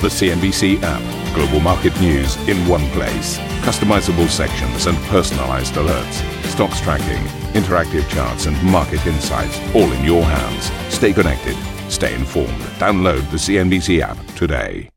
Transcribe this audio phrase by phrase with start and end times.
[0.00, 1.34] The CNBC app.
[1.34, 3.36] Global market news in one place.
[3.62, 6.44] Customizable sections and personalized alerts.
[6.44, 7.24] Stocks tracking,
[7.60, 10.70] interactive charts, and market insights all in your hands.
[10.94, 11.56] Stay connected.
[11.90, 12.60] Stay informed.
[12.78, 14.88] Download the CNBC app today.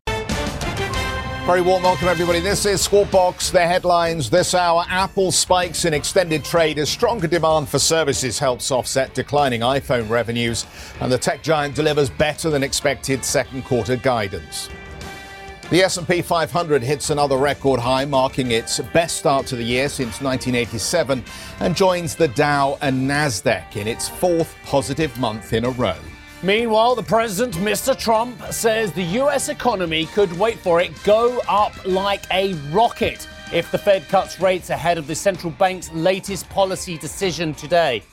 [1.47, 2.39] Very warm welcome, everybody.
[2.39, 3.49] This is Squawk Box.
[3.49, 8.69] The headlines this hour Apple spikes in extended trade as stronger demand for services helps
[8.69, 10.67] offset declining iPhone revenues,
[10.99, 14.69] and the tech giant delivers better than expected second quarter guidance.
[15.71, 20.19] The S&P 500 hits another record high, marking its best start to the year since
[20.19, 21.23] 1987,
[21.61, 25.95] and joins the Dow and Nasdaq in its fourth positive month in a row.
[26.43, 27.97] Meanwhile, the president, Mr.
[27.97, 33.71] Trump, says the US economy could, wait for it, go up like a rocket if
[33.71, 38.03] the Fed cuts rates ahead of the central bank's latest policy decision today.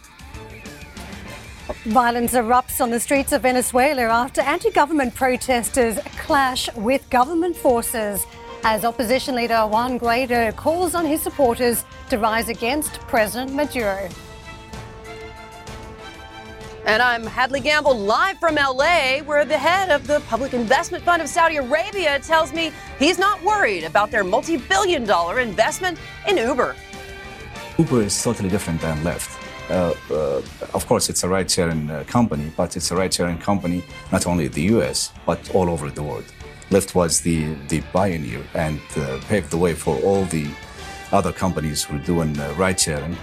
[1.89, 8.27] Violence erupts on the streets of Venezuela after anti government protesters clash with government forces
[8.63, 14.07] as opposition leader Juan Guaido calls on his supporters to rise against President Maduro.
[16.85, 21.23] And I'm Hadley Gamble live from LA, where the head of the Public Investment Fund
[21.23, 26.37] of Saudi Arabia tells me he's not worried about their multi billion dollar investment in
[26.37, 26.77] Uber.
[27.79, 29.48] Uber is totally different than Lyft.
[29.71, 34.27] Uh, uh, of course, it's a ride-sharing uh, company, but it's a ride-sharing company not
[34.27, 35.13] only in the U.S.
[35.27, 36.25] but all over the world.
[36.71, 40.47] Lyft was the the pioneer and uh, paved the way for all the
[41.13, 43.17] other companies who are doing uh, ride-sharing.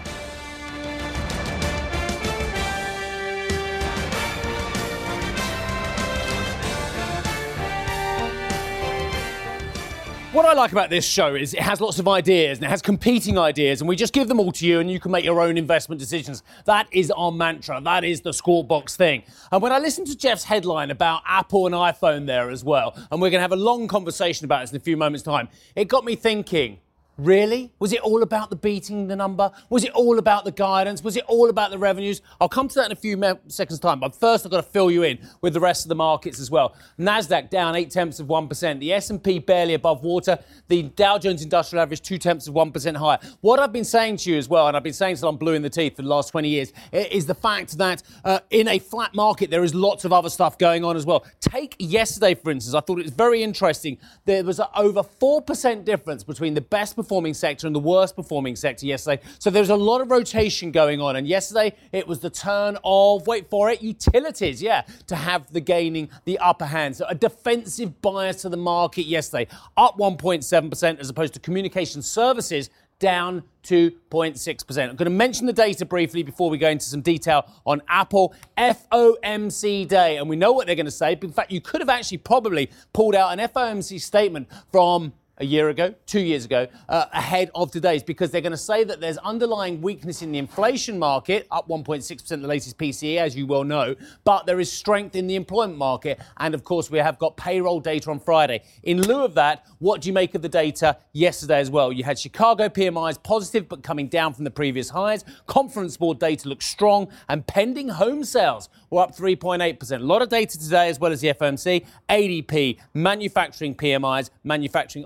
[10.36, 12.82] What I like about this show is it has lots of ideas and it has
[12.82, 15.40] competing ideas, and we just give them all to you, and you can make your
[15.40, 16.44] own investment decisions.
[16.66, 17.80] That is our mantra.
[17.82, 19.24] That is the Squawk Box thing.
[19.54, 23.22] And when I listened to Geoff's headline about Apple and iPhone there as well, and
[23.22, 25.88] we're going to have a long conversation about this in a few moments' time, it
[25.88, 26.80] got me thinking.
[27.18, 27.72] Really?
[27.80, 29.50] Was it all about the beating the number?
[29.70, 31.02] Was it all about the guidance?
[31.02, 32.22] Was it all about the revenues?
[32.42, 34.92] I'll come to that in a few seconds' time, but first I've got to fill
[34.92, 36.76] you in with the rest of the markets as well.
[37.00, 38.82] Nasdaq down eight tenths of one percent.
[38.82, 40.38] The S&P barely above water.
[40.68, 43.20] The Dow Jones Industrial Average two tenths of one percent higher.
[43.40, 45.54] What I've been saying to you as well, and I've been saying till I'm blue
[45.54, 48.80] in the teeth for the last 20 years, is the fact that uh, in a
[48.80, 51.24] flat market there is lots of other stuff going on as well.
[51.40, 52.76] Take yesterday, for instance.
[52.76, 54.00] I thought it was very interesting.
[54.26, 58.16] There was an over four percent difference between the best performing sector and the worst
[58.16, 59.22] performing sector yesterday.
[59.38, 61.16] So there's a lot of rotation going on.
[61.16, 65.62] And yesterday it was the turn of, wait for it, utilities, yeah, to have the
[65.62, 66.96] gaining the upper hand.
[66.96, 72.72] So a defensive bias to the market yesterday, up 1.7% as opposed to communication services
[72.98, 74.90] down 2.6%.
[74.90, 78.34] I'm going to mention the data briefly before we go into some detail on Apple
[78.58, 80.18] FOMC day.
[80.18, 81.18] And we know what they're going to say.
[81.22, 85.70] In fact, you could have actually probably pulled out an FOMC statement from a year
[85.70, 89.18] ago, two years ago, uh, ahead of today's, because they're going to say that there's
[89.18, 93.96] underlying weakness in the inflation market, up 1.6% the latest PCE, as you well know,
[94.24, 96.22] but there is strength in the employment market.
[96.38, 98.64] And of course, we have got payroll data on Friday.
[98.84, 101.92] In lieu of that, what do you make of the data yesterday as well?
[101.92, 105.26] You had Chicago PMIs positive, but coming down from the previous highs.
[105.48, 110.00] Conference board data looks strong, and pending home sales were up 3.8%.
[110.00, 115.04] A lot of data today, as well as the FOMC, ADP, manufacturing PMIs, manufacturing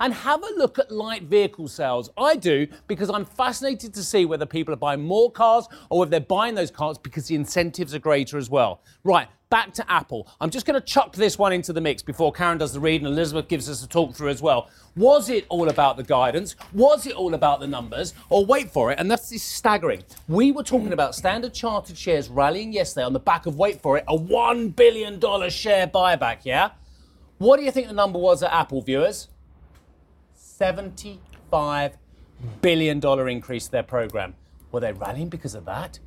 [0.00, 2.10] And have a look at light vehicle sales.
[2.16, 6.10] I do because I'm fascinated to see whether people are buying more cars or whether
[6.10, 8.82] they're buying those cars because the incentives are greater as well.
[9.04, 10.26] Right, back to Apple.
[10.40, 13.02] I'm just going to chuck this one into the mix before Karen does the read
[13.02, 14.70] and Elizabeth gives us a talk through as well.
[14.96, 16.56] Was it all about the guidance?
[16.72, 18.14] Was it all about the numbers?
[18.30, 20.04] Or wait for it, and that's staggering.
[20.26, 23.98] We were talking about Standard Chartered shares rallying yesterday on the back of, wait for
[23.98, 25.20] it, a $1 billion
[25.50, 26.70] share buyback, yeah?
[27.36, 29.28] What do you think the number was at Apple, viewers?
[30.62, 31.92] $75
[32.60, 34.34] billion increase to their program.
[34.70, 35.98] Were they rallying because of that?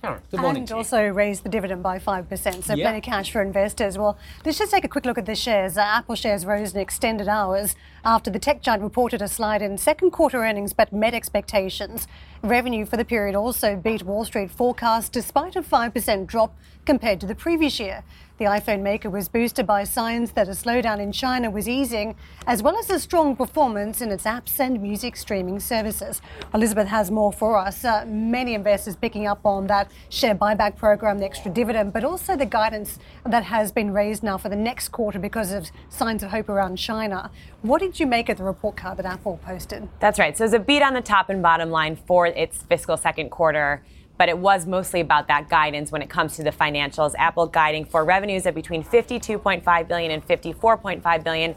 [0.00, 0.62] Karen, good morning.
[0.64, 2.86] And also raised the dividend by 5%, so Yeah.
[2.86, 3.96] plenty of cash for investors.
[3.96, 5.78] Well, let's just take a quick look at the shares.
[5.78, 9.78] Uh, Apple shares rose in extended hours after the tech giant reported a slide in
[9.78, 12.08] second quarter earnings but met expectations.
[12.42, 17.26] Revenue for the period also beat Wall Street forecasts despite a 5% drop compared to
[17.26, 18.02] the previous year.
[18.42, 22.60] The iPhone maker was boosted by signs that a slowdown in China was easing, as
[22.60, 26.20] well as a strong performance in its apps and music streaming services.
[26.52, 27.84] Elizabeth has more for us.
[27.84, 32.36] Uh, many investors picking up on that share buyback program, the extra dividend, but also
[32.36, 36.30] the guidance that has been raised now for the next quarter because of signs of
[36.32, 37.30] hope around China.
[37.60, 39.88] What did you make of the report card that Apple posted?
[40.00, 40.36] That's right.
[40.36, 43.84] So it's a beat on the top and bottom line for its fiscal second quarter.
[44.22, 47.12] But it was mostly about that guidance when it comes to the financials.
[47.18, 51.56] Apple guiding for revenues of between 52.5 billion and 54.5 billion.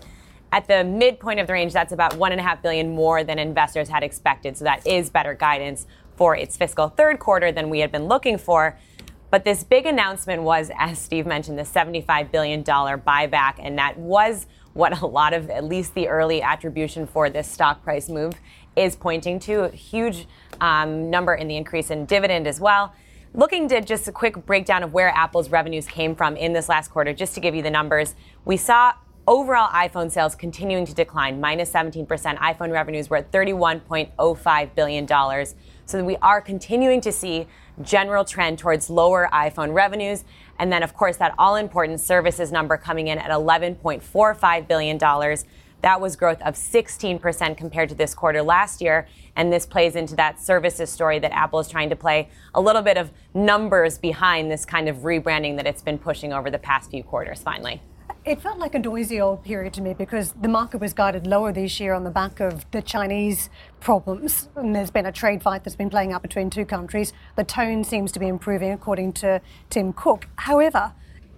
[0.52, 3.38] At the midpoint of the range, that's about one and a half billion more than
[3.38, 4.58] investors had expected.
[4.58, 5.86] So that is better guidance
[6.16, 8.76] for its fiscal third quarter than we had been looking for.
[9.30, 14.48] But this big announcement was, as Steve mentioned, the $75 billion buyback, and that was
[14.74, 18.34] what a lot of, at least the early attribution for this stock price move
[18.76, 19.64] is pointing to.
[19.64, 20.28] A huge
[20.62, 22.94] um, number in the increase in dividend as well.
[23.34, 26.90] Looking to just a quick breakdown of where Apple's revenues came from in this last
[26.90, 28.94] quarter, just to give you the numbers, we saw
[29.28, 32.08] overall iPhone sales continuing to decline, minus 17%.
[32.38, 35.46] iPhone revenues were at $31.05 billion.
[35.86, 37.48] So we are continuing to see
[37.82, 40.24] general trend towards lower iPhone revenues.
[40.58, 44.98] And then, of course, that all important services number coming in at $11.45 billion.
[45.86, 49.08] That was growth of 16% compared to this quarter last year.
[49.36, 52.82] And this plays into that services story that Apple is trying to play a little
[52.82, 56.90] bit of numbers behind this kind of rebranding that it's been pushing over the past
[56.90, 57.84] few quarters, finally.
[58.26, 61.54] It felt like a noisy old period to me because the market was guided lower
[61.54, 64.50] this year on the back of the Chinese problems.
[64.56, 67.14] And there's been a trade fight that's been playing out between two countries.
[67.36, 69.40] The tone seems to be improving, according to
[69.70, 70.30] Tim Cook.
[70.38, 70.94] However,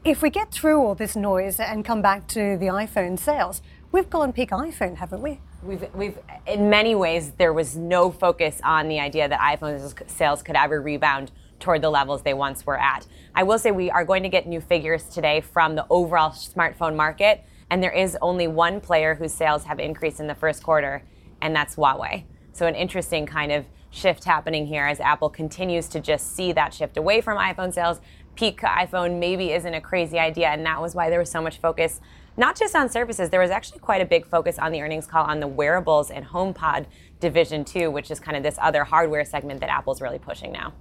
[0.06, 3.62] if we get through all this noise and come back to the iPhone sales,
[3.92, 5.40] we've gone peak iPhone, haven't we?
[5.64, 10.44] We've, we've, in many ways, there was no focus on the idea that iPhone sales
[10.44, 13.08] could ever rebound toward the levels they once were at.
[13.34, 16.96] I will say we are going to get new figures today from the overall smartphone
[16.96, 21.04] market, and there is only one player whose sales have increased in the first quarter,
[21.42, 22.24] and that's Huawei.
[22.54, 26.74] So, an interesting kind of shift happening here as Apple continues to just see that
[26.74, 28.00] shift away from iPhone sales.
[28.36, 31.58] Peak iPhone maybe isn't a crazy idea, and that was why there was so much
[31.58, 32.00] focus
[32.38, 33.30] not just on services.
[33.30, 36.24] There was actually quite a big focus on the earnings call on the wearables and
[36.24, 36.86] HomePod
[37.20, 40.74] division too, which is kind of this other hardware segment that Apple's really pushing now.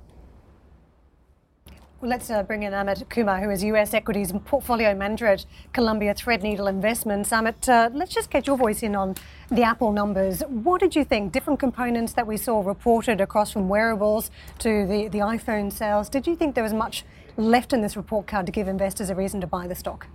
[1.99, 5.47] Well, let's uh, bring in Amit Kumar, who is US Equities and Portfolio Manager at
[5.73, 7.31] Columbia Threadneedle Investments.
[7.31, 9.15] Amit, uh, let's just get your voice in on
[9.51, 10.43] the Apple numbers.
[10.43, 11.33] What did you think?
[11.33, 16.11] Different components that we saw reported across from wearables to the, the iPhone sales.
[16.11, 17.07] Did you think there was much
[17.39, 20.07] left in this report card to give investors a reason to buy the stock?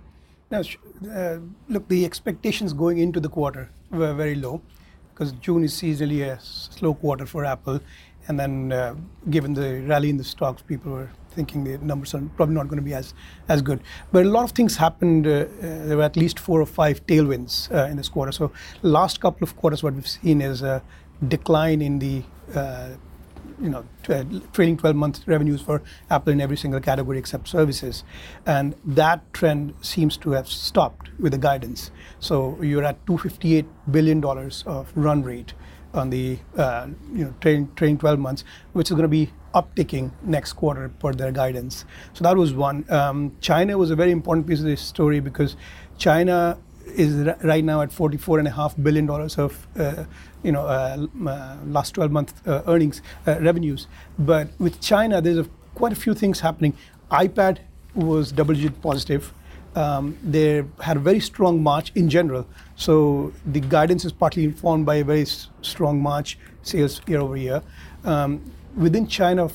[0.52, 0.62] No,
[1.10, 1.38] uh,
[1.70, 4.60] look, the expectations going into the quarter were very low
[5.08, 7.80] because June is seasonally a slow quarter for Apple.
[8.28, 8.94] And then, uh,
[9.30, 12.76] given the rally in the stocks, people were thinking the numbers are probably not going
[12.76, 13.14] to be as,
[13.48, 13.80] as good.
[14.12, 15.26] But a lot of things happened.
[15.26, 15.46] Uh, uh,
[15.86, 18.30] there were at least four or five tailwinds uh, in this quarter.
[18.30, 18.52] So,
[18.82, 20.82] last couple of quarters, what we've seen is a
[21.28, 22.24] decline in the
[22.54, 22.90] uh,
[23.62, 23.84] you know,
[24.52, 28.04] trailing 12 month revenues for Apple in every single category except services.
[28.44, 31.90] And that trend seems to have stopped with the guidance.
[32.18, 35.54] So you're at $258 billion of run rate
[35.94, 40.10] on the uh, you know trailing, trailing 12 months, which is going to be upticking
[40.22, 41.84] next quarter per their guidance.
[42.14, 42.90] So that was one.
[42.90, 45.56] Um, China was a very important piece of this story because
[45.98, 50.04] China is right now at $44.5 billion of uh,
[50.42, 53.86] you know, uh, uh, last 12 month uh, earnings revenues.
[54.18, 56.74] But with China, there's a, quite a few things happening.
[57.10, 57.58] iPad
[57.94, 59.32] was double digit positive.
[59.74, 62.46] Um, they had a very strong March in general.
[62.76, 67.36] So the guidance is partly informed by a very s- strong March sales year over
[67.36, 67.62] year.
[68.04, 68.42] Um,
[68.76, 69.50] within China,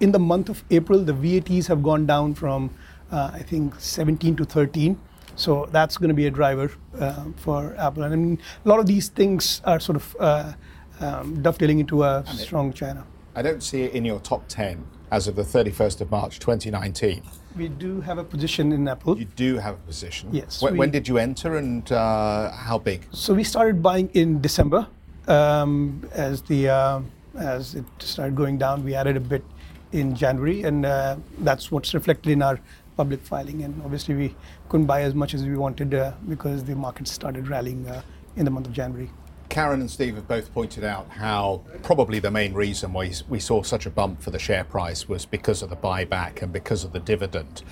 [0.00, 2.70] in the month of April, the VATs have gone down from,
[3.10, 4.98] uh, I think, 17 to 13.
[5.38, 8.02] So that's going to be a driver uh, for Apple.
[8.02, 10.52] And I mean, a lot of these things are sort of uh,
[11.00, 13.06] um, dovetailing into a and strong China.
[13.36, 17.22] I don't see it in your top 10 as of the 31st of March 2019.
[17.56, 19.16] We do have a position in Apple.
[19.16, 20.28] You do have a position?
[20.32, 20.60] Yes.
[20.60, 23.06] When, when did you enter and uh, how big?
[23.12, 24.88] So we started buying in December.
[25.28, 27.00] Um, as, the, uh,
[27.36, 29.44] as it started going down, we added a bit
[29.92, 32.60] in January, and uh, that's what's reflected in our
[32.98, 33.62] public filing.
[33.62, 34.34] And obviously, we
[34.68, 38.02] couldn't buy as much as we wanted uh, because the market started rallying uh,
[38.36, 39.08] in the month of January.
[39.48, 43.62] Karen and Steve have both pointed out how probably the main reason why we saw
[43.62, 46.92] such a bump for the share price was because of the buyback and because of
[46.92, 47.62] the dividend.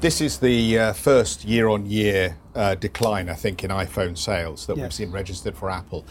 [0.00, 2.36] This is the uh, first year on year
[2.78, 4.84] decline, I think, in iPhone sales that yes.
[4.84, 6.04] we've seen registered for Apple.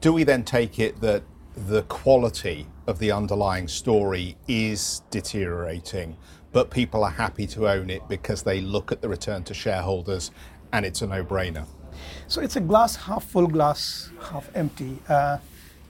[0.00, 1.24] Do we then take it that
[1.56, 6.16] the quality of the underlying story is deteriorating
[6.54, 10.30] but people are happy to own it because they look at the return to shareholders
[10.72, 11.66] and it's a no brainer.
[12.28, 14.98] So it's a glass half full, glass half empty.
[15.08, 15.38] Uh,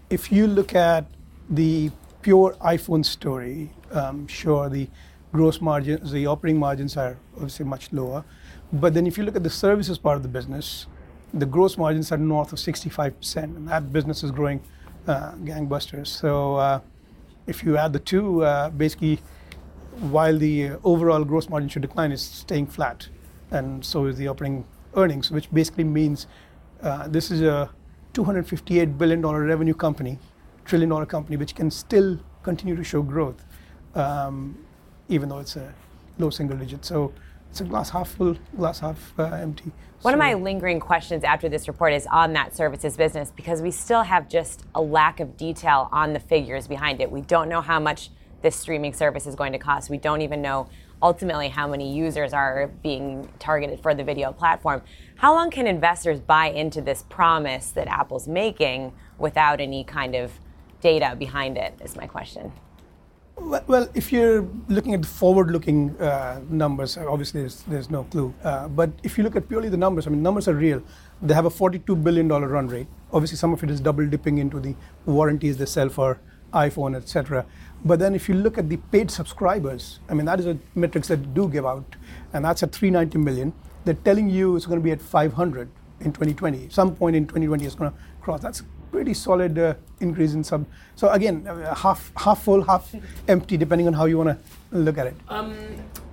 [0.08, 1.04] if you look at
[1.50, 1.90] the
[2.22, 4.88] pure iPhone story, um, sure, the
[5.32, 8.24] gross margins, the operating margins are obviously much lower.
[8.72, 10.86] But then if you look at the services part of the business,
[11.34, 14.62] the gross margins are north of 65%, and that business is growing
[15.06, 16.08] gangbusters.
[16.08, 16.80] So uh,
[17.46, 19.20] if you add the two, uh, basically
[20.00, 23.08] while the uh, overall gross margin should decline, it's staying flat,
[23.50, 24.64] and so is the operating
[24.96, 26.26] earnings, which basically means
[26.82, 27.70] uh, this is a
[28.12, 30.18] 258 billion dollar revenue company,
[30.64, 33.44] trillion dollar company, which can still continue to show growth,
[33.94, 34.58] um,
[35.08, 35.72] even though it's a
[36.18, 36.84] low single digit.
[36.84, 37.12] So
[37.54, 39.70] it's a glass half full, glass half uh, empty.
[40.02, 43.62] One so of my lingering questions after this report is on that services business because
[43.62, 47.12] we still have just a lack of detail on the figures behind it.
[47.12, 48.10] We don't know how much
[48.42, 49.88] this streaming service is going to cost.
[49.88, 50.68] We don't even know
[51.00, 54.82] ultimately how many users are being targeted for the video platform.
[55.14, 60.32] How long can investors buy into this promise that Apple's making without any kind of
[60.80, 61.74] data behind it?
[61.80, 62.52] Is my question.
[63.36, 68.32] Well, if you're looking at the forward-looking uh, numbers, obviously there's, there's no clue.
[68.44, 70.82] Uh, but if you look at purely the numbers, I mean, numbers are real.
[71.20, 72.86] They have a 42 billion dollar run rate.
[73.12, 76.20] Obviously, some of it is double dipping into the warranties they sell for
[76.52, 77.44] iPhone, etc.
[77.84, 81.08] But then, if you look at the paid subscribers, I mean, that is a metrics
[81.08, 81.96] that do give out,
[82.32, 83.52] and that's at 390 million.
[83.84, 85.68] They're telling you it's going to be at 500
[86.00, 86.68] in 2020.
[86.70, 88.40] Some point in 2020, it's going to cross.
[88.40, 88.62] That's
[88.94, 90.64] pretty solid uh, increase in sub.
[90.94, 92.94] So again, uh, half half full, half
[93.26, 94.38] empty, depending on how you want to
[94.78, 95.16] look at it.
[95.28, 95.56] Um,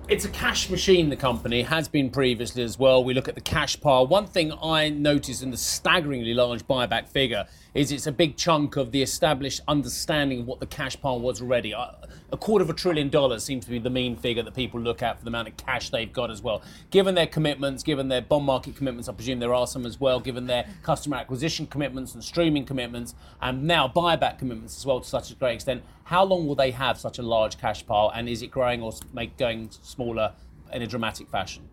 [0.08, 3.04] it's a cash machine, the company has been previously as well.
[3.04, 4.04] We look at the cash pile.
[4.08, 8.76] One thing I noticed in the staggeringly large buyback figure is it's a big chunk
[8.76, 11.72] of the established understanding of what the cash pile was already.
[11.72, 15.02] A quarter of a trillion dollars seems to be the mean figure that people look
[15.02, 16.62] at for the amount of cash they've got as well.
[16.90, 20.20] Given their commitments, given their bond market commitments, I presume there are some as well,
[20.20, 25.08] given their customer acquisition commitments and streaming commitments, and now buyback commitments as well to
[25.08, 28.28] such a great extent, how long will they have such a large cash pile and
[28.28, 28.92] is it growing or
[29.38, 30.32] going smaller
[30.74, 31.68] in a dramatic fashion?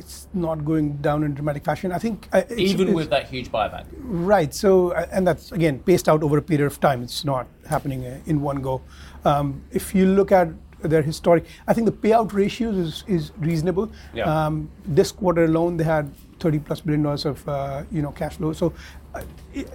[0.00, 1.92] It's not going down in dramatic fashion.
[1.92, 3.84] I think uh, it's, Even it's, with that huge buyback.
[4.32, 4.52] right.
[4.52, 7.02] So uh, and that's again paced out over a period of time.
[7.02, 8.80] It's not happening uh, in one go.
[9.24, 10.48] Um, if you look at
[10.82, 13.92] their historic, I think the payout ratios is, is reasonable.
[14.14, 14.24] Yeah.
[14.24, 18.36] Um, this quarter alone, they had 30 plus billion dollars of uh, you know cash
[18.36, 18.52] flow.
[18.54, 18.72] So
[19.14, 19.22] uh,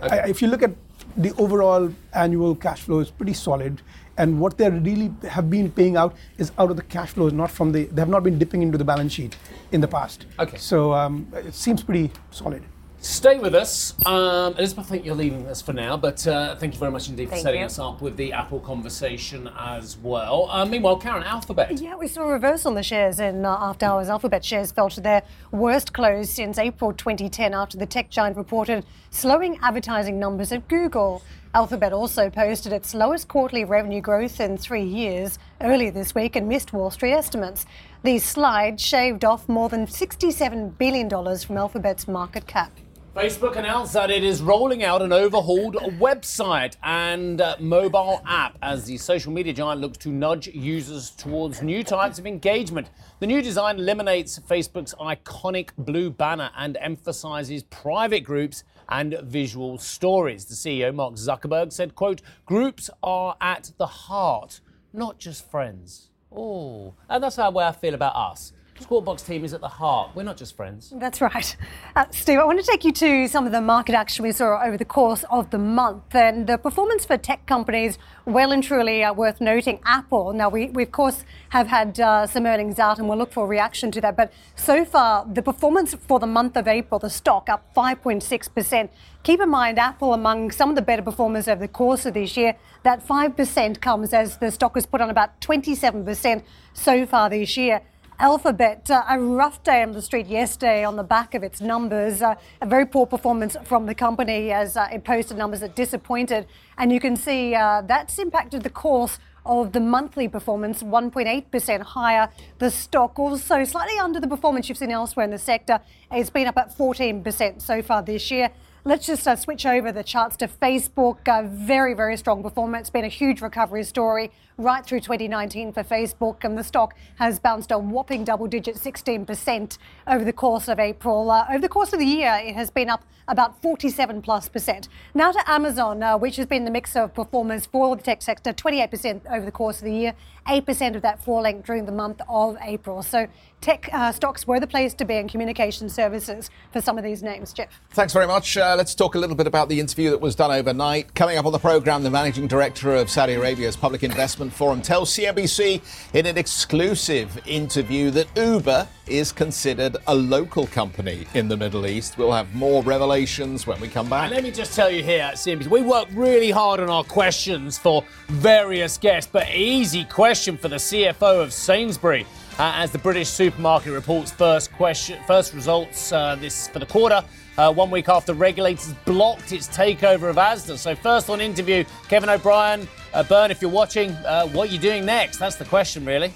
[0.02, 0.72] I, if you look at
[1.18, 3.82] the overall annual cash flow, is pretty solid
[4.18, 7.52] and what they really have been paying out is out of the cash flows, not
[7.52, 7.86] from the.
[7.86, 9.38] They have not been dipping into the balance sheet
[9.72, 10.26] in the past.
[10.40, 10.58] Okay.
[10.58, 12.64] So um, it seems pretty solid.
[13.06, 13.94] Stay with us.
[14.08, 17.08] Um, Elizabeth, I think you're leaving us for now, but uh, thank you very much
[17.08, 17.68] indeed for Thank setting you.
[17.68, 20.50] us up with the Apple conversation as well.
[20.50, 21.80] Uh, meanwhile, Karen, Alphabet.
[21.80, 24.10] Yeah, we saw a reversal in the shares in uh, after hours.
[24.10, 25.22] Alphabet shares fell to their
[25.52, 31.22] worst close since April 2010 after the tech giant reported slowing advertising numbers at Google.
[31.54, 36.50] Alphabet also posted its lowest quarterly revenue growth in three years earlier this week and
[36.50, 37.68] missed Wall Street estimates.
[38.02, 42.72] The slide shaved off more than $67 billion from Alphabet's market cap.
[43.16, 48.84] Facebook announced that it is rolling out an overhauled website and uh, mobile app as
[48.84, 52.90] the social media giant looks to nudge users towards new types of engagement.
[53.22, 60.44] The new design eliminates Facebook's iconic blue banner and emphasizes private groups and visual stories.
[60.44, 64.60] The CEO, Mark Zuckerberg, said, quote, groups are at the heart,
[64.92, 66.10] not just friends.
[66.34, 68.52] Oh, and that's how I feel about us.
[68.80, 70.12] Squawkbox team is at the heart.
[70.16, 70.92] We're not just friends.
[70.96, 71.56] That's right.
[71.96, 74.62] Uh, Steve, I want to take you to some of the market action we saw
[74.62, 76.14] over the course of the month.
[76.14, 79.80] And the performance for tech companies, well and truly are worth noting.
[79.86, 83.32] Apple, now we, we of course have had uh, some earnings out and we'll look
[83.32, 84.18] for a reaction to that.
[84.18, 88.90] But so far, the performance for the month of April, the stock up 5.6%.
[89.24, 92.36] Keep in mind, Apple among some of the better performers over the course of this
[92.36, 92.58] year.
[92.84, 97.82] That 5% comes as the stock has put on about 27% so far this year.
[98.20, 102.22] Alphabet, uh, a rough day on the street yesterday on the back of its numbers.
[102.22, 106.48] Uh, a very poor performance from the company as uh, it posted numbers that disappointed.
[106.78, 112.30] And you can see uh, that's impacted the course of the monthly performance, 1.8% higher.
[112.60, 115.82] The stock also slightly under the performance you've seen elsewhere in the sector.
[116.10, 118.50] It's been up at 14% so far this year.
[118.88, 121.28] Let's just uh, switch over the charts to Facebook.
[121.28, 122.88] Uh, very, very strong performance.
[122.92, 127.72] Been a huge recovery story right through 2019 for Facebook, and the stock has bounced
[127.72, 131.32] a whopping double digit 16% over the course of April.
[131.32, 134.88] Uh, over the course of the year, it has been up about 47 plus percent.
[135.16, 138.54] Now to Amazon, uh, which has been the mix of performers for the tech sector,
[138.54, 140.14] 28% over the course of the year,
[140.48, 143.02] 8% of that falling during the month of April.
[143.02, 143.28] So
[143.62, 147.24] tech uh, stocks were the place to be in communication services for some of these
[147.24, 147.52] names.
[147.52, 147.82] Geoff.
[147.92, 148.56] Thanks very much.
[148.56, 151.16] Uh, let's talk a little bit about the interview that was done overnight.
[151.16, 155.12] Coming up on the program, the managing director of Saudi Arabia's Public Investment Forum tells
[155.16, 155.82] CNBC
[156.14, 162.18] in an exclusive interview that Uber is considered a local company in the Middle East.
[162.18, 164.26] We'll have more revelations when we come back.
[164.26, 167.04] And let me just tell you here at CNBC, we work really hard on our
[167.04, 172.24] questions for various guests, but easy questions question for the CFO of Sainsbury
[172.60, 177.24] uh, as the British supermarket reports first question, first results uh, this for the quarter.
[177.58, 180.78] Uh, one week after regulators blocked its takeover of Asda.
[180.78, 184.78] So first on interview, Kevin O'Byrne, uh, Bern, if you're watching, uh, what are you
[184.78, 185.38] doing next?
[185.38, 186.34] That's the question, really.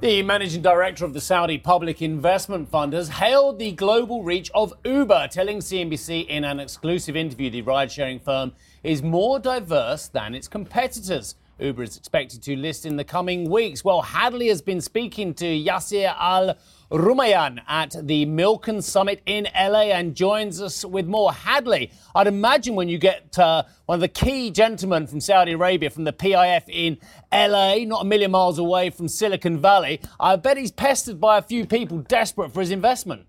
[0.00, 4.72] The managing director of the Saudi Public Investment Fund has hailed the global reach of
[4.82, 8.52] Uber, telling CNBC in an exclusive interview the ride sharing firm
[8.82, 11.34] is more diverse than its competitors.
[11.60, 13.84] Uber is expected to list in the coming weeks.
[13.84, 16.56] Well, Hadley has been speaking to Yasir Al
[16.90, 21.32] Rumayyan at the Milken Summit in LA and joins us with more.
[21.32, 25.90] Hadley, I'd imagine when you get uh, one of the key gentlemen from Saudi Arabia
[25.90, 26.98] from the PIF in
[27.32, 31.42] LA, not a million miles away from Silicon Valley, I bet he's pestered by a
[31.42, 33.26] few people desperate for his investment.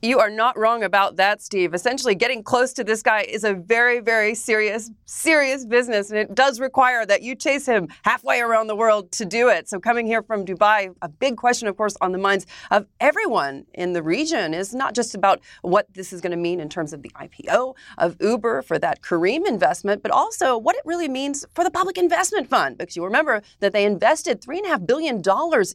[0.00, 1.74] You are not wrong about that, Steve.
[1.74, 6.36] Essentially, getting close to this guy is a very, very serious, serious business, and it
[6.36, 9.68] does require that you chase him halfway around the world to do it.
[9.68, 13.66] So, coming here from Dubai, a big question, of course, on the minds of everyone
[13.74, 16.92] in the region is not just about what this is going to mean in terms
[16.92, 21.44] of the IPO of Uber for that Careem investment, but also what it really means
[21.54, 22.78] for the Public Investment Fund.
[22.78, 25.20] Because you remember that they invested $3.5 billion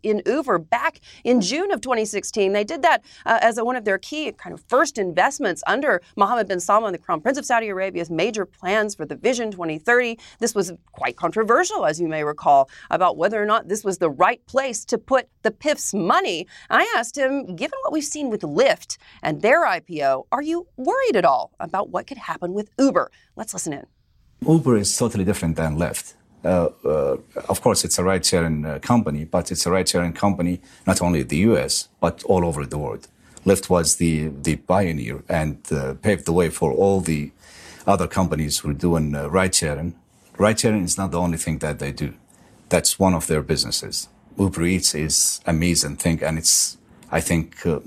[0.02, 2.54] in Uber back in June of 2016.
[2.54, 5.64] They did that uh, as a, one of their key key kind of first investments
[5.66, 9.50] under Mohammed bin Salman, the Crown Prince of Saudi Arabia's major plans for the Vision
[9.50, 10.20] 2030.
[10.40, 14.12] This was quite controversial, as you may recall, about whether or not this was the
[14.12, 16.46] right place to put the PIF's money.
[16.70, 21.16] I asked him, given what we've seen with Lyft and their IPO, are you worried
[21.16, 23.10] at all about what could happen with Uber?
[23.36, 23.86] Let's listen in.
[24.48, 26.14] Uber is totally different than Lyft.
[26.46, 27.18] Uh, uh,
[27.50, 31.28] of course, it's a ride-sharing uh, company, but it's a ride-sharing company not only in
[31.30, 31.88] the U.S.
[32.00, 33.08] but all over the world.
[33.46, 37.32] Lyft was the, the pioneer and uh, paved the way for all the
[37.86, 39.96] other companies who are doing uh, ride sharing.
[40.38, 42.14] Ride sharing is not the only thing that they do.
[42.70, 44.08] That's one of their businesses.
[44.38, 46.78] Uber Eats is amazing thing, and it's
[47.12, 47.80] I think uh,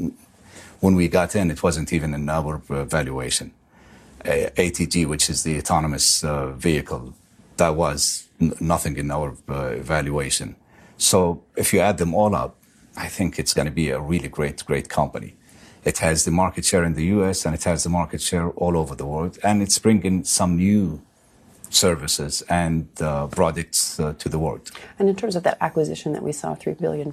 [0.81, 3.52] when we got in, it wasn't even in our uh, valuation.
[4.24, 7.14] ATG, which is the autonomous uh, vehicle,
[7.57, 10.57] that was n- nothing in our uh, valuation.
[10.98, 12.57] So if you add them all up,
[12.96, 15.35] I think it's going to be a really great, great company.
[15.87, 18.77] It has the market share in the US and it has the market share all
[18.77, 19.38] over the world.
[19.44, 21.01] And it's bringing some new
[21.70, 24.72] services and uh, products uh, to the world.
[24.99, 27.11] And in terms of that acquisition that we saw, $3 billion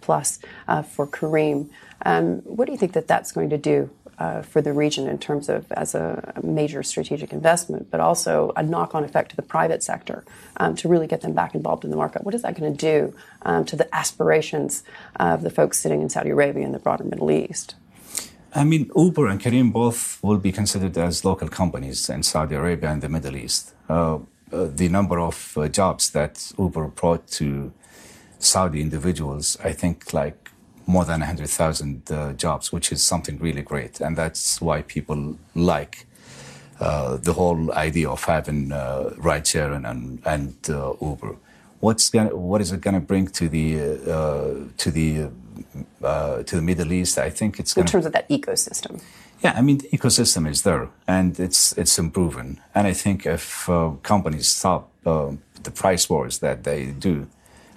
[0.00, 1.70] plus uh, for Careem,
[2.04, 5.18] um, what do you think that that's going to do uh, for the region in
[5.18, 9.82] terms of as a, major strategic investment, but also a knock-on effect to the private
[9.82, 10.24] sector
[10.56, 12.24] um, to really get them back involved in the market.
[12.24, 14.82] What is that going to do um, to the aspirations
[15.16, 17.74] of the folks sitting in Saudi Arabia and the broader Middle East?
[18.54, 22.90] I mean, Uber and Careem both will be considered as local companies in Saudi Arabia
[22.90, 23.74] and the Middle East.
[23.88, 24.18] Uh,
[24.52, 27.72] uh, the number of uh, jobs that Uber brought to
[28.38, 30.50] Saudi individuals, I think, like
[30.86, 34.00] more than 100,000 uh, jobs, which is something really great.
[34.00, 36.06] And that's why people like
[36.78, 41.36] uh, the whole idea of having uh, ride sharing and, and Uber.
[41.80, 45.30] What's gonna, what is it going to bring to the, to the
[46.02, 49.02] uh, to the Middle East, I think it's in terms of that ecosystem.
[49.42, 52.60] Yeah, I mean the ecosystem is there and it's it's improving.
[52.74, 57.26] And I think if uh, companies stop uh, the price wars that they do,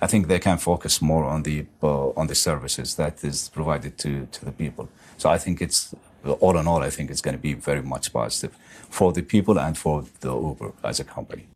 [0.02, 3.98] I think they can focus more on the uh, on the services that is provided
[4.00, 4.88] to to the people.
[5.18, 5.94] So I think it's
[6.40, 8.56] all in all, I think it's going to be very much positive
[8.90, 11.48] for the people and for the Uber as a company.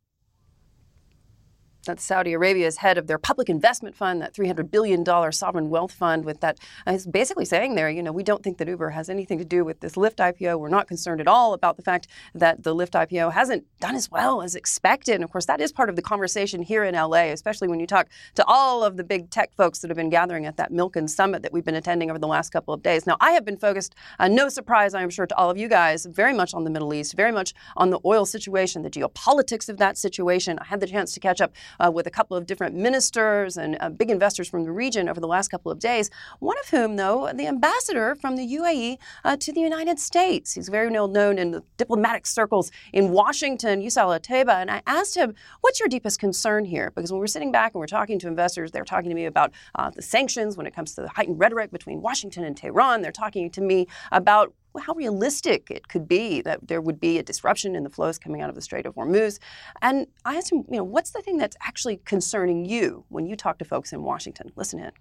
[1.86, 6.24] That's Saudi Arabia's head of their public investment fund, that $300 billion sovereign wealth fund,
[6.26, 9.38] with that is basically saying there, you know, we don't think that Uber has anything
[9.38, 10.60] to do with this Lyft IPO.
[10.60, 14.10] We're not concerned at all about the fact that the Lyft IPO hasn't done as
[14.10, 15.16] well as expected.
[15.16, 17.88] And of course, that is part of the conversation here in LA, especially when you
[17.88, 21.10] talk to all of the big tech folks that have been gathering at that Milken
[21.10, 23.06] Summit that we've been attending over the last couple of days.
[23.06, 25.68] Now, I have been focused, uh, no surprise, I am sure, to all of you
[25.68, 29.70] guys, very much on the Middle East, very much on the oil situation, the geopolitics
[29.70, 30.58] of that situation.
[30.60, 33.78] I had the chance to catch up uh, with a couple of different ministers and
[33.80, 36.10] uh, big investors from the region over the last couple of days.
[36.40, 40.54] One of whom, though, the ambassador from the UAE uh, to the United States.
[40.54, 44.56] He's very well known in the diplomatic circles in Washington, Yusuf Al-Otaiba.
[44.56, 46.92] And I asked him, What's your deepest concern here?
[46.96, 49.52] Because when we're sitting back and we're talking to investors, they're talking to me about
[49.76, 53.02] uh, the sanctions when it comes to the heightened rhetoric between Washington and Tehran.
[53.02, 57.24] They're talking to me about how realistic it could be that there would be a
[57.24, 59.40] disruption in the flows coming out of the Strait of Hormuz.
[59.82, 63.36] And I asked him, you know, what's the thing that's actually concerning you when you
[63.36, 64.52] talk to folks in Washington?
[64.56, 64.92] Listen in.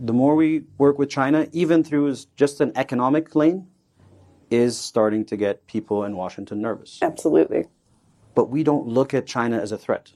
[0.00, 3.66] The more we work with China, even through just an economic lane,
[4.50, 6.98] is starting to get people in Washington nervous.
[7.02, 7.66] Absolutely.
[8.34, 10.12] But we don't look at China as a threat.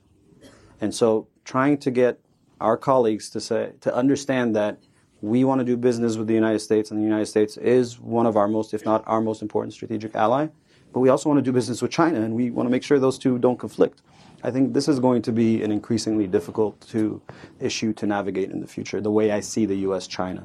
[0.81, 2.21] And so trying to get
[2.61, 4.79] our colleagues to say to understand that
[5.23, 8.27] we want to do business with the United States and the United States is one
[8.27, 10.49] of our most if not our most important strategic ally,
[10.93, 12.99] but we also want to do business with China and we want to make sure
[12.99, 14.03] those two don't conflict.
[14.43, 17.23] I think this is going to be an increasingly difficult to
[17.61, 20.45] issue to navigate in the future, the way I see the US China.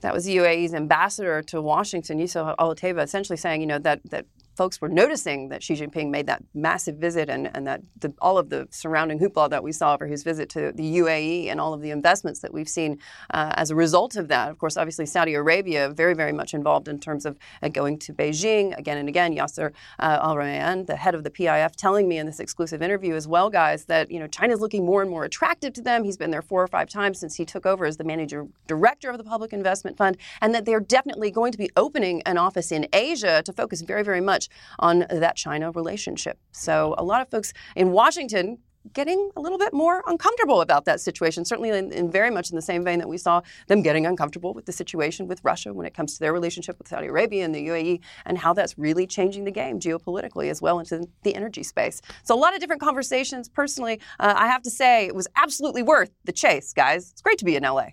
[0.00, 4.26] That was the UAE's ambassador to Washington, Yusuf Al-Otaiba, essentially saying, you know, that, that
[4.56, 8.38] folks were noticing that Xi Jinping made that massive visit and, and that the, all
[8.38, 11.74] of the surrounding hoopla that we saw for his visit to the UAE and all
[11.74, 12.98] of the investments that we've seen
[13.32, 14.50] uh, as a result of that.
[14.50, 18.12] Of course, obviously, Saudi Arabia very, very much involved in terms of uh, going to
[18.12, 19.36] Beijing again and again.
[19.36, 23.14] Yasir uh, Al Rumayyan, the head of the PIF, telling me in this exclusive interview
[23.14, 26.04] as well, guys, that you know China's looking more and more attractive to them.
[26.04, 29.10] He's been there four or five times since he took over as the manager director
[29.10, 32.72] of the Public Investment Fund, and that they're definitely going to be opening an office
[32.72, 34.45] in Asia to focus very, very much
[34.78, 36.38] on that China relationship.
[36.52, 38.58] So a lot of folks in Washington
[38.92, 42.56] getting a little bit more uncomfortable about that situation, certainly in, in, very much in
[42.56, 45.86] the same vein that we saw them getting uncomfortable with the situation with Russia when
[45.86, 49.06] it comes to their relationship with Saudi Arabia and the UAE and how that's really
[49.06, 52.00] changing the game geopolitically as well into the energy space.
[52.22, 53.48] So a lot of different conversations.
[53.48, 57.10] Personally, uh, I have to say it was absolutely worth the chase, guys.
[57.10, 57.88] It's great to be in LA.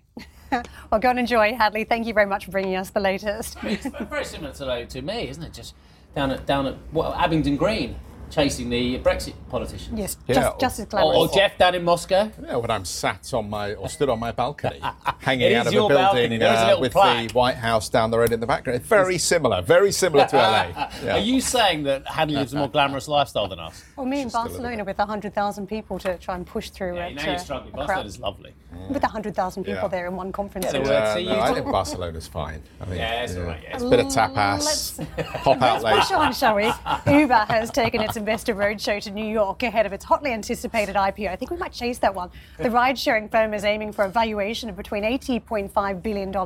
[0.52, 1.84] well, go and enjoy, Hadley.
[1.84, 3.58] Thank you very much for bringing us the latest.
[3.63, 5.54] it's very similar to, to me, isn't it?
[5.54, 5.74] Just
[6.15, 7.95] down at down at what, Abingdon Green
[8.34, 10.00] chasing the Brexit politicians.
[10.00, 10.36] Yes, yeah.
[10.36, 11.08] just, just as clever.
[11.08, 12.32] Or, or, Geoff down in Moscow.
[12.41, 14.82] Yeah, when I'm sat on my or stood on my balcony,
[15.19, 17.30] hanging out of a building uh, with plaque.
[17.30, 18.80] the White House down the road in the background.
[18.80, 20.89] It's very similar, very similar to LA.
[21.04, 21.15] Yeah.
[21.15, 23.84] Are you saying that Hadley lives a more glamorous lifestyle than us?
[23.98, 27.15] Well, me in Barcelona with 100,000 people to try and push through yeah, it.
[27.15, 27.74] Now you're struggling.
[27.74, 28.54] Barcelona's lovely.
[28.74, 28.89] Mm.
[28.89, 29.88] With 100,000 people yeah.
[29.88, 30.67] there in one conference.
[30.72, 32.62] Yeah, uh, no, I think Barcelona's fine.
[32.80, 33.62] I think, yeah, it's all right.
[33.63, 33.76] Yeah.
[33.76, 35.06] It's a bit of tapas.
[35.43, 35.96] Pop out late.
[35.96, 36.65] Let's push on, shall we?
[37.12, 41.27] Uber has taken its investor roadshow to New York ahead of its hotly anticipated IPO.
[41.27, 42.29] I think we might chase that one.
[42.57, 46.38] The ride sharing firm is aiming for a valuation of between $80.5 billion to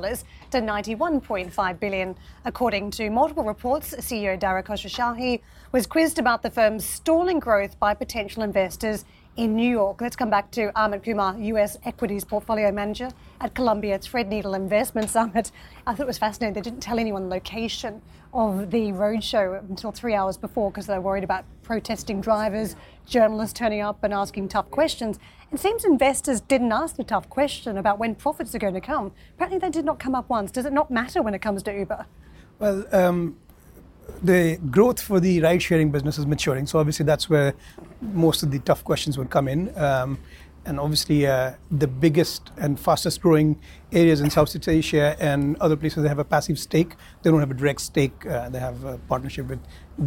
[0.51, 3.93] 91.5 billion, according to multiple reports.
[3.99, 5.39] CEO Dara Khosrowshahi
[5.71, 10.01] was quizzed about the firm's stalling growth by potential investors in New York.
[10.01, 15.51] Let's come back to Amit Kumar, US equities portfolio manager at Columbia Threadneedle Investment Summit.
[15.85, 16.55] I thought it was fascinating.
[16.55, 18.01] They didn't tell anyone the location
[18.33, 23.51] of the roadshow until three hours before because they were worried about protesting drivers, journalists
[23.51, 25.19] turning up and asking tough questions.
[25.51, 29.12] It seems investors didn't ask the tough question about when profits are going to come.
[29.36, 30.49] Apparently, they did not come up once.
[30.49, 32.06] Does it not matter when it comes to Uber?
[32.60, 33.36] Well, um,
[34.23, 36.65] the growth for the ride sharing business is maturing.
[36.67, 37.53] So obviously that's where
[38.01, 39.77] most of the tough questions would come in.
[39.77, 40.17] Um,
[40.67, 43.60] and obviously uh, the biggest and fastest growing
[43.91, 46.95] areas in Southeast Asia and other places they have a passive stake.
[47.23, 48.25] They don't have a direct stake.
[48.25, 49.60] Uh, they have a partnership with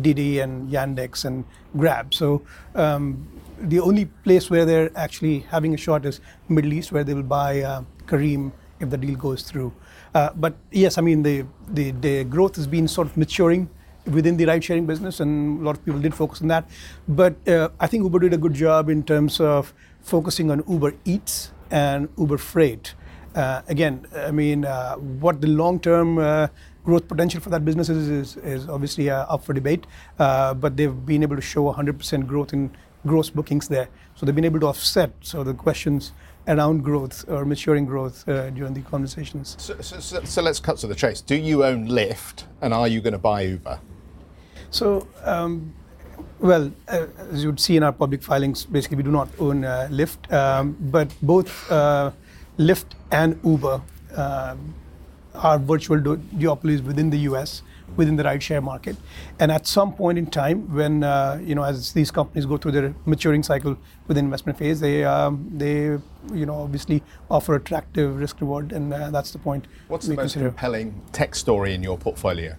[0.02, 1.44] Didi and Yandex and
[1.76, 2.12] Grab.
[2.12, 2.42] So
[2.74, 3.26] um,
[3.58, 7.22] the only place where they're actually having a shot is Middle East, where they will
[7.22, 9.72] buy uh, Careem if the deal goes through.
[10.14, 13.70] Uh, but yes, I mean the, the the growth has been sort of maturing
[14.06, 16.68] within the ride sharing business, and a lot of people did focus on that.
[17.08, 20.94] But uh, I think Uber did a good job in terms of focusing on Uber
[21.04, 22.94] Eats and Uber Freight.
[23.34, 26.48] Uh, again, I mean, uh, what the long term uh,
[26.84, 29.86] growth potential for that business is, is, is obviously uh, up for debate,
[30.18, 32.70] uh, but they've been able to show 100% growth in
[33.06, 33.88] gross bookings there.
[34.14, 35.12] So they've been able to offset.
[35.20, 36.12] So the questions
[36.48, 39.56] around growth or maturing growth uh, during the conversations.
[39.58, 41.20] So, so, so, so, let's cut to the chase.
[41.20, 43.80] Do you own Lyft, and are you going to buy Uber?
[44.70, 45.74] So, um,
[46.38, 49.64] well, uh, as you would see in our public filings, basically we do not own
[49.64, 52.10] uh, Lyft, um, but both uh,
[52.58, 53.80] Lyft and Uber
[54.16, 54.56] uh,
[55.34, 57.62] are virtual duopolies within the U.S
[57.96, 58.96] within the rideshare market.
[59.38, 62.72] And at some point in time, when uh, you know, as these companies go through
[62.72, 63.76] their maturing cycle
[64.06, 65.98] with the investment phase, they um, they
[66.32, 69.66] you know obviously offer attractive risk reward, and uh, that's the point.
[69.88, 70.48] What's the most consider.
[70.48, 72.56] compelling tech story in your portfolio?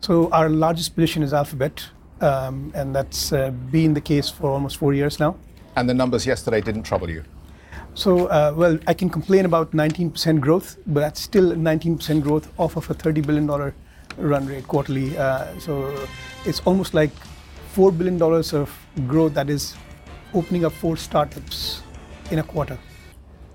[0.00, 1.88] So our largest position is Alphabet,
[2.20, 5.36] um, and that's uh, been the case for almost four years now.
[5.76, 7.24] And the numbers yesterday didn't trouble you?
[7.94, 12.76] So, uh, well, I can complain about 19% growth, but that's still 19% growth off
[12.76, 13.72] of a $30 billion
[14.16, 15.16] run rate quarterly.
[15.16, 16.06] Uh, so
[16.44, 17.10] it's almost like
[17.74, 19.74] $4 billion of growth that is
[20.32, 21.82] opening up four startups
[22.30, 22.78] in a quarter.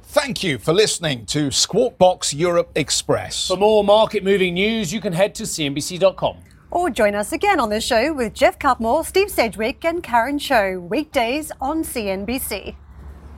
[0.04, 3.48] Thank you for listening to Squawk Box Europe Express.
[3.48, 6.38] For more market moving news, you can head to CNBC.com.
[6.72, 10.80] Or join us again on the show with Geoff Cutmore, Steve Sedgwick, and Karen Tso,
[10.80, 12.76] weekdays on CNBC.